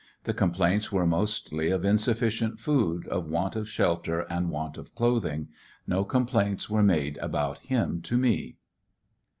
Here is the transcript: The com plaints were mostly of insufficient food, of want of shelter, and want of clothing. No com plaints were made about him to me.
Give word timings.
The 0.23 0.33
com 0.33 0.49
plaints 0.49 0.91
were 0.91 1.05
mostly 1.05 1.69
of 1.69 1.85
insufficient 1.85 2.59
food, 2.59 3.07
of 3.09 3.27
want 3.27 3.55
of 3.55 3.69
shelter, 3.69 4.21
and 4.21 4.49
want 4.49 4.79
of 4.79 4.95
clothing. 4.95 5.49
No 5.85 6.03
com 6.03 6.25
plaints 6.25 6.67
were 6.67 6.81
made 6.81 7.17
about 7.17 7.59
him 7.59 8.01
to 8.01 8.17
me. 8.17 8.55